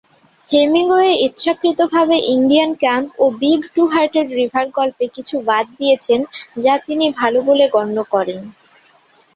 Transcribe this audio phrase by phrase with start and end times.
[0.49, 6.19] Hemingway ইচ্ছাকৃতভাবে "Indian camp" ও "big two-hearted river" গল্পে কিছু বাদ দিয়েছেন,
[6.57, 8.39] যা তিনি ভালো বলে গণ্য করেন।